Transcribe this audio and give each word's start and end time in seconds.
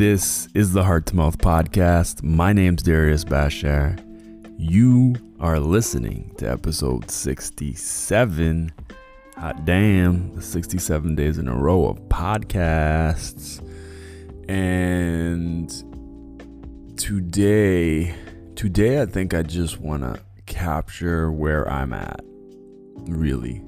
This 0.00 0.48
is 0.54 0.72
the 0.72 0.82
Heart 0.82 1.04
to 1.08 1.16
Mouth 1.16 1.36
podcast. 1.36 2.22
My 2.22 2.54
name's 2.54 2.82
Darius 2.82 3.22
Bashar. 3.22 4.02
You 4.56 5.14
are 5.38 5.60
listening 5.60 6.32
to 6.38 6.50
episode 6.50 7.10
67. 7.10 8.72
Hot 9.36 9.64
damn, 9.66 10.34
the 10.34 10.40
67 10.40 11.14
days 11.16 11.36
in 11.36 11.48
a 11.48 11.54
row 11.54 11.84
of 11.84 11.98
podcasts. 12.08 13.60
And 14.48 15.68
today, 16.96 18.14
today 18.56 19.02
I 19.02 19.04
think 19.04 19.34
I 19.34 19.42
just 19.42 19.80
want 19.80 20.04
to 20.04 20.18
capture 20.46 21.30
where 21.30 21.70
I'm 21.70 21.92
at. 21.92 22.20
Really. 23.00 23.62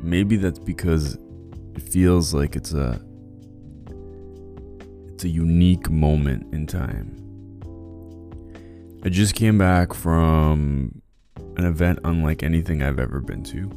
Maybe 0.00 0.36
that's 0.36 0.58
because 0.58 1.18
it 1.74 1.82
feels 1.82 2.32
like 2.32 2.56
it's 2.56 2.72
a 2.72 2.98
it's 5.18 5.24
a 5.24 5.28
unique 5.28 5.90
moment 5.90 6.46
in 6.54 6.64
time. 6.64 7.16
I 9.02 9.08
just 9.08 9.34
came 9.34 9.58
back 9.58 9.92
from 9.92 11.02
an 11.56 11.64
event 11.64 11.98
unlike 12.04 12.44
anything 12.44 12.84
I've 12.84 13.00
ever 13.00 13.20
been 13.20 13.42
to. 13.42 13.68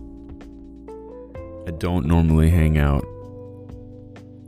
I 1.67 1.71
don't 1.71 2.05
normally 2.05 2.51
hang 2.51 2.77
out 2.77 3.03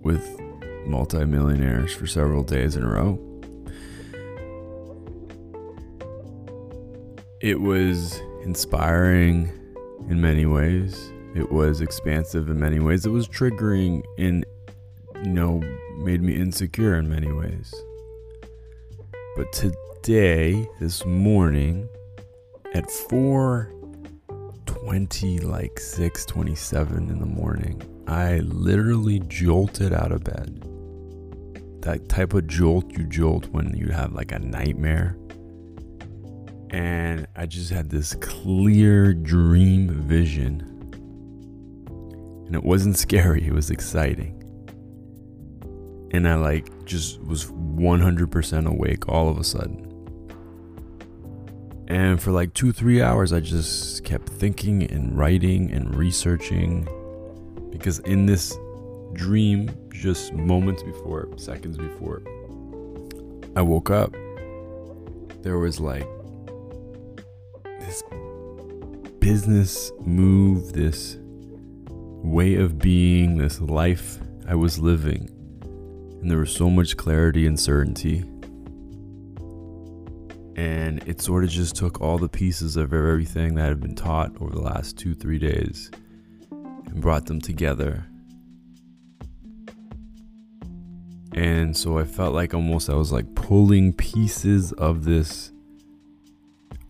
with 0.04 0.40
multimillionaires 0.86 1.96
for 1.96 2.06
several 2.06 2.44
days 2.44 2.76
in 2.76 2.84
a 2.84 2.88
row. 2.88 3.20
It 7.42 7.60
was 7.60 8.22
inspiring 8.44 9.52
in 10.12 10.22
many 10.22 10.46
ways. 10.46 11.12
It 11.34 11.52
was 11.52 11.82
expansive 11.82 12.50
in 12.50 12.60
many 12.60 12.80
ways. 12.80 13.04
It 13.08 13.10
was 13.10 13.28
triggering 13.28 14.04
in, 14.20 14.46
you 15.23 15.30
know, 15.30 15.62
made 16.00 16.22
me 16.22 16.36
insecure 16.36 16.95
in 16.95 17.09
many 17.09 17.31
ways. 17.31 17.73
But 19.38 19.53
today, 19.53 20.67
this 20.81 21.06
morning, 21.06 21.88
at 22.73 22.89
4:20, 22.89 25.39
like 25.39 25.80
6:27 25.80 27.09
in 27.09 27.20
the 27.20 27.25
morning, 27.25 27.81
I 28.06 28.39
literally 28.39 29.22
jolted 29.22 29.94
out 29.94 30.11
of 30.11 30.25
bed. 30.25 30.67
That 31.81 32.09
type 32.09 32.33
of 32.33 32.48
jolt 32.48 32.92
you 32.98 33.05
jolt 33.05 33.48
when 33.48 33.73
you 33.78 33.94
have 33.94 34.11
like 34.11 34.33
a 34.33 34.39
nightmare. 34.39 35.16
And 36.70 37.28
I 37.36 37.45
just 37.45 37.72
had 37.72 37.89
this 37.89 38.14
clear 38.16 39.14
dream 39.14 39.88
vision. 39.89 40.64
And 42.45 42.55
it 42.55 42.64
wasn't 42.64 42.98
scary, 42.98 43.48
it 43.48 43.53
was 43.53 43.70
exciting 43.70 44.42
and 46.14 46.28
I 46.28 46.36
like 46.36 46.86
just 46.86 47.19
was 47.23 47.45
100% 47.45 48.67
awake 48.67 49.09
all 49.09 49.30
of 49.30 49.38
a 49.39 49.44
sudden. 49.44 49.89
And 51.88 52.22
for 52.22 52.31
like 52.31 52.53
two, 52.53 52.72
three 52.72 53.02
hours, 53.02 53.33
I 53.33 53.39
just 53.39 54.03
kept 54.03 54.30
thinking 54.30 54.83
and 54.83 55.17
writing 55.17 55.72
and 55.72 55.94
researching. 55.95 56.88
Because 57.72 58.00
in 58.00 58.28
this 58.28 58.55
dream, 59.14 59.72
just 59.92 60.33
moments 60.33 60.83
before, 60.83 61.28
seconds 61.38 61.78
before, 61.78 62.22
I 63.55 63.61
woke 63.61 63.89
up, 63.89 64.14
there 65.42 65.58
was 65.58 65.80
like 65.80 66.08
this 67.80 68.03
business 69.20 69.92
move, 70.00 70.73
this 70.73 71.17
way 71.89 72.55
of 72.55 72.77
being, 72.77 73.38
this 73.38 73.59
life 73.59 74.20
I 74.48 74.55
was 74.55 74.80
living 74.80 75.33
and 76.24 76.32
there 76.32 76.40
was 76.40 76.56
so 76.56 76.70
much 76.70 76.96
clarity 76.96 77.46
and 77.46 77.60
certainty. 77.60 78.20
And 80.56 81.04
it 81.06 81.20
sort 81.20 81.44
of 81.44 81.50
just 81.50 81.76
took 81.76 82.00
all 82.00 82.17
the 82.17 82.30
pieces 82.30 82.78
of 82.78 82.94
everything 82.94 83.56
that 83.56 83.67
had 83.67 83.82
been 83.82 83.94
taught 83.94 84.32
over 84.39 84.52
the 84.52 84.62
last 84.62 84.98
two, 84.98 85.14
three 85.14 85.38
days 85.38 85.92
and 86.50 87.02
brought 87.02 87.26
them 87.26 87.42
together. 87.42 88.06
And 91.33 91.76
so 91.76 91.98
I 91.98 92.06
felt 92.06 92.33
like 92.33 92.54
almost 92.54 92.89
I 92.89 92.95
was 92.95 93.12
like 93.12 93.36
pulling 93.36 93.92
pieces 93.92 94.72
of 94.72 95.04
this 95.04 95.52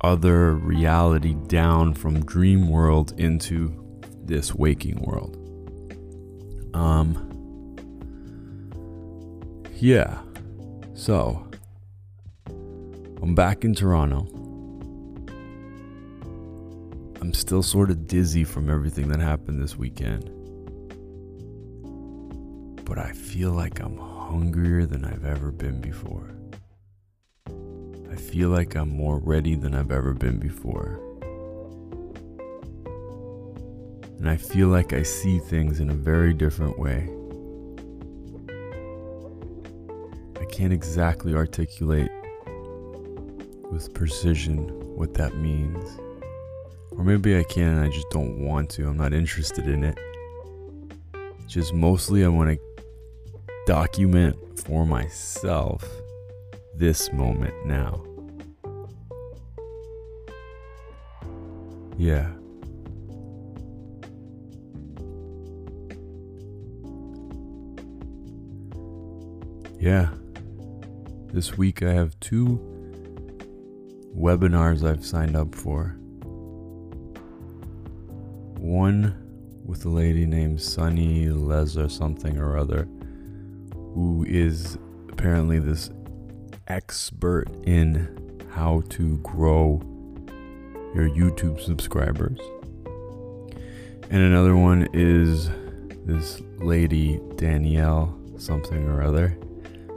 other 0.01 0.53
reality 0.53 1.33
down 1.47 1.95
from 1.95 2.23
dream 2.23 2.69
world 2.69 3.15
into 3.17 3.99
this 4.25 4.53
waking 4.53 5.01
world. 5.01 5.37
Um, 6.75 7.32
yeah. 9.77 10.19
So, 10.93 11.47
I'm 13.21 13.35
back 13.35 13.63
in 13.63 13.73
Toronto. 13.73 14.27
I'm 17.21 17.33
still 17.33 17.63
sort 17.63 17.89
of 17.89 18.05
dizzy 18.05 18.43
from 18.43 18.69
everything 18.69 19.07
that 19.07 19.19
happened 19.19 19.61
this 19.61 19.77
weekend. 19.77 20.29
But 22.85 22.97
I 22.97 23.13
feel 23.13 23.51
like 23.51 23.79
I'm 23.79 23.97
hungrier 23.97 24.85
than 24.85 25.05
I've 25.05 25.25
ever 25.25 25.51
been 25.51 25.79
before. 25.79 26.35
I 28.11 28.15
feel 28.15 28.49
like 28.49 28.75
I'm 28.75 28.89
more 28.89 29.19
ready 29.19 29.55
than 29.55 29.73
I've 29.73 29.91
ever 29.91 30.13
been 30.13 30.37
before. 30.37 30.99
And 34.19 34.29
I 34.29 34.37
feel 34.37 34.67
like 34.67 34.93
I 34.93 35.03
see 35.03 35.39
things 35.39 35.79
in 35.79 35.89
a 35.89 35.95
very 35.95 36.33
different 36.33 36.77
way. 36.77 37.09
Can't 40.53 40.71
exactly 40.71 41.33
articulate 41.33 42.11
with 43.71 43.91
precision 43.95 44.69
what 44.95 45.15
that 45.15 45.35
means. 45.35 45.99
Or 46.91 47.03
maybe 47.03 47.35
I 47.35 47.43
can 47.43 47.69
and 47.69 47.83
I 47.83 47.89
just 47.89 48.07
don't 48.11 48.45
want 48.45 48.69
to. 48.71 48.87
I'm 48.87 48.97
not 48.97 49.13
interested 49.13 49.67
in 49.67 49.83
it. 49.83 49.97
Just 51.47 51.73
mostly 51.73 52.23
I 52.23 52.27
want 52.27 52.51
to 52.51 52.83
document 53.65 54.37
for 54.59 54.85
myself 54.85 55.83
this 56.75 57.11
moment 57.11 57.55
now. 57.65 58.03
Yeah. 61.97 62.29
Yeah. 69.79 70.09
This 71.33 71.57
week 71.57 71.81
I 71.81 71.91
have 71.93 72.19
two 72.19 72.59
webinars 74.15 74.87
I've 74.87 75.03
signed 75.03 75.35
up 75.35 75.55
for. 75.55 75.95
One 78.59 79.15
with 79.65 79.83
a 79.85 79.89
lady 79.89 80.27
named 80.27 80.61
Sunny 80.61 81.29
Les 81.29 81.75
or 81.75 81.89
something 81.89 82.37
or 82.37 82.55
other, 82.55 82.87
who 83.73 84.23
is 84.29 84.77
apparently 85.09 85.57
this 85.57 85.89
expert 86.67 87.47
in 87.63 88.39
how 88.51 88.83
to 88.89 89.17
grow 89.23 89.81
your 90.93 91.09
YouTube 91.09 91.59
subscribers. 91.59 92.37
And 94.11 94.21
another 94.21 94.55
one 94.55 94.87
is 94.93 95.49
this 96.05 96.43
lady, 96.59 97.19
Danielle 97.37 98.15
something 98.37 98.87
or 98.87 99.01
other, 99.01 99.35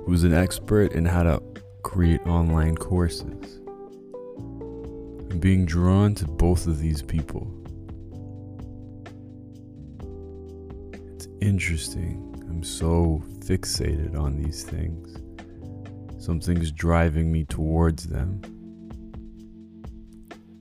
who's 0.06 0.22
an 0.22 0.32
expert 0.32 0.92
in 0.92 1.04
how 1.04 1.24
to 1.24 1.42
create 1.82 2.20
online 2.28 2.76
courses. 2.76 3.58
I'm 4.38 5.40
being 5.40 5.66
drawn 5.66 6.14
to 6.14 6.26
both 6.26 6.68
of 6.68 6.78
these 6.78 7.02
people. 7.02 7.52
It's 10.92 11.26
interesting. 11.40 12.22
I'm 12.48 12.62
so 12.62 13.20
fixated 13.40 14.16
on 14.16 14.40
these 14.40 14.62
things. 14.62 15.18
Something's 16.22 16.70
driving 16.70 17.32
me 17.32 17.44
towards 17.44 18.04
them. 18.04 18.40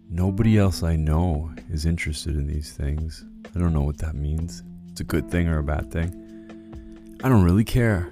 Nobody 0.09 0.57
else 0.57 0.81
I 0.81 0.95
know 0.95 1.51
is 1.69 1.85
interested 1.85 2.35
in 2.35 2.47
these 2.47 2.71
things. 2.71 3.23
I 3.55 3.59
don't 3.59 3.73
know 3.73 3.83
what 3.83 3.99
that 3.99 4.15
means. 4.15 4.63
It's 4.89 5.01
a 5.01 5.03
good 5.03 5.29
thing 5.29 5.47
or 5.49 5.59
a 5.59 5.63
bad 5.63 5.91
thing. 5.91 7.17
I 7.23 7.29
don't 7.29 7.43
really 7.43 7.63
care. 7.63 8.11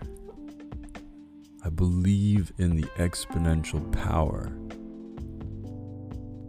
I 1.66 1.70
believe 1.70 2.52
in 2.58 2.76
the 2.76 2.88
exponential 2.98 3.90
power 3.94 4.52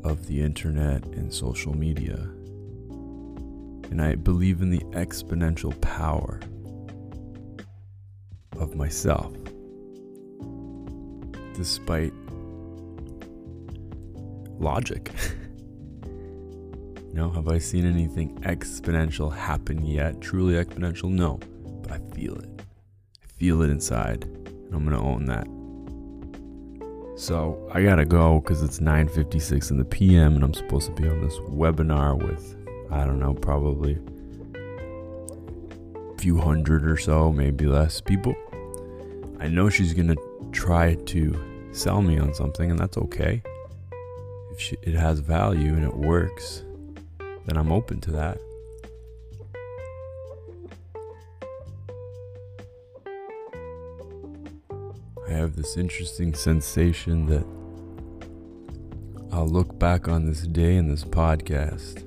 of 0.03 0.27
the 0.27 0.43
internet 0.43 1.05
and 1.07 1.33
social 1.33 1.73
media. 1.77 2.17
And 3.93 4.03
I 4.03 4.17
believe 4.17 4.61
in 4.61 4.71
the 4.71 4.81
exponential 4.91 5.81
power 5.81 6.41
of 8.59 8.75
myself. 8.75 9.33
Despite 11.55 12.13
logic. 14.59 15.13
no, 17.13 17.31
have 17.31 17.47
I 17.47 17.59
seen 17.59 17.87
anything 17.87 18.37
exponential 18.41 19.33
happen 19.33 19.87
yet? 19.87 20.21
Truly 20.21 20.55
exponential? 20.55 21.09
No, 21.09 21.39
but 21.83 21.93
I 21.93 21.99
feel 22.17 22.35
it. 22.35 22.63
I 23.23 23.27
feel 23.39 23.63
it 23.63 23.71
inside 23.71 24.29
I'm 24.75 24.85
gonna 24.85 25.03
own 25.03 25.27
that. 25.27 25.47
So 27.17 27.71
I 27.73 27.83
gotta 27.83 28.05
go 28.05 28.41
because 28.41 28.63
it's 28.63 28.81
9:56 28.81 29.71
in 29.71 29.79
the 29.79 29.85
PM, 29.85 30.35
and 30.35 30.45
I'm 30.45 30.55
supposed 30.55 30.87
to 30.87 30.93
be 31.01 31.09
on 31.09 31.21
this 31.21 31.39
webinar 31.49 32.17
with 32.21 32.57
I 32.91 33.05
don't 33.07 33.19
know, 33.19 33.35
probably 33.35 33.99
a 36.15 36.19
few 36.19 36.39
hundred 36.39 36.87
or 36.87 36.97
so, 36.97 37.33
maybe 37.33 37.67
less 37.67 38.01
people. 38.01 38.35
I 39.41 39.49
know 39.49 39.69
she's 39.69 39.95
gonna 39.95 40.17
try 40.53 40.95
to 40.95 41.69
sell 41.73 42.03
me 42.03 42.19
on 42.19 42.35
something, 42.35 42.71
and 42.71 42.79
that's 42.79 42.97
okay. 42.97 43.43
If 44.53 44.61
she, 44.61 44.77
it 44.83 44.95
has 44.95 45.19
value 45.19 45.75
and 45.75 45.85
it 45.85 45.97
works, 45.97 46.65
then 47.47 47.57
I'm 47.57 47.73
open 47.73 48.01
to 48.03 48.13
that. 48.13 48.39
I 55.27 55.33
have 55.33 55.57
this 55.57 55.79
interesting 55.79 56.35
sensation 56.35 57.25
that 57.27 57.47
I'll 59.33 59.49
look 59.49 59.79
back 59.79 60.07
on 60.07 60.27
this 60.27 60.43
day 60.43 60.77
and 60.77 60.91
this 60.91 61.03
podcast 61.03 62.05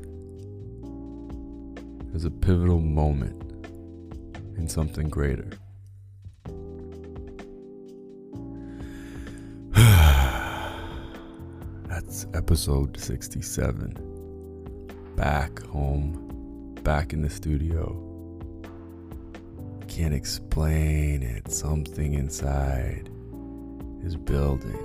as 2.14 2.25
a 2.25 2.31
pivotal 2.31 2.80
moment 2.80 3.42
in 4.56 4.69
something 4.69 5.10
greater. 5.10 5.50
That's 11.90 12.28
episode 12.36 13.00
67. 13.00 15.16
Back 15.16 15.64
home, 15.64 16.75
back 16.84 17.14
in 17.14 17.24
the 17.24 17.31
studio 17.31 18.06
can't 19.98 20.14
explain 20.14 21.24
it. 21.24 21.52
Something 21.52 22.14
inside 22.14 23.10
is 24.04 24.16
building. 24.16 24.78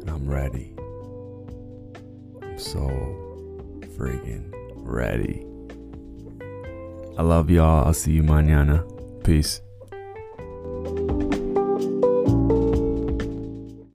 And 0.00 0.08
I'm 0.08 0.28
ready. 0.28 0.72
I'm 2.40 2.56
so 2.56 2.86
friggin' 3.96 4.52
ready. 4.76 5.44
I 7.18 7.22
love 7.22 7.50
y'all. 7.50 7.84
I'll 7.84 7.92
see 7.92 8.12
you 8.12 8.22
mañana. 8.22 8.84
Peace. 9.24 9.60